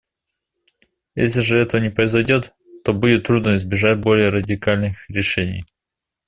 [1.13, 2.53] Если же этого не произойдет,
[2.83, 5.63] то будет трудно избежать более радикальных решений.